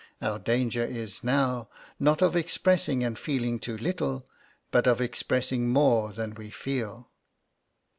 [0.19, 1.69] Our danger is now,
[1.99, 4.27] not of expressing and feeling too little,
[4.71, 7.11] but of expressing more than we feel.